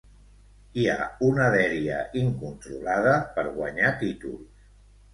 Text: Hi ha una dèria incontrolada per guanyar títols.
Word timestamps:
Hi 0.79 0.85
ha 0.93 0.95
una 1.27 1.51
dèria 1.57 2.01
incontrolada 2.23 3.15
per 3.39 3.47
guanyar 3.63 3.97
títols. 4.05 4.69